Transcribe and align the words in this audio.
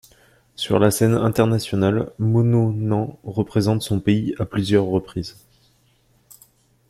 Sur 0.55 0.79
la 0.79 0.89
scène 0.89 1.13
internationale, 1.13 2.11
Mononen 2.17 3.13
représente 3.23 3.83
son 3.83 3.99
pays 3.99 4.33
à 4.39 4.45
plusieurs 4.47 4.85
reprises. 4.85 5.37